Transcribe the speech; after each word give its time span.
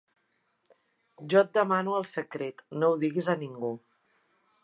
Jo 1.33 1.41
et 1.43 1.51
demano 1.57 1.93
el 1.99 2.09
secret: 2.13 2.65
no 2.79 2.91
ho 2.95 2.99
diguis 3.05 3.31
a 3.35 3.39
ningú. 3.45 3.73